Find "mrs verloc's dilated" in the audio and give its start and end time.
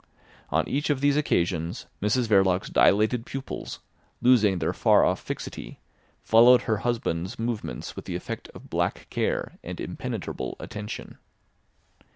2.01-3.23